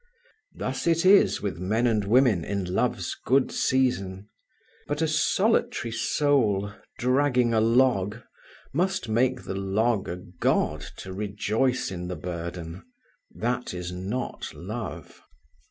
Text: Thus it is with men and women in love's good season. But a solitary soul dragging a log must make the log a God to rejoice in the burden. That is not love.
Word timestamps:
Thus 0.55 0.87
it 0.87 1.05
is 1.05 1.43
with 1.43 1.59
men 1.59 1.85
and 1.85 2.05
women 2.05 2.43
in 2.43 2.65
love's 2.65 3.15
good 3.23 3.51
season. 3.51 4.29
But 4.87 5.03
a 5.03 5.07
solitary 5.07 5.91
soul 5.91 6.73
dragging 6.97 7.53
a 7.53 7.61
log 7.61 8.17
must 8.73 9.07
make 9.07 9.43
the 9.43 9.53
log 9.53 10.09
a 10.09 10.15
God 10.15 10.81
to 10.97 11.13
rejoice 11.13 11.91
in 11.91 12.07
the 12.07 12.15
burden. 12.15 12.81
That 13.31 13.75
is 13.75 13.91
not 13.91 14.51
love. 14.55 15.21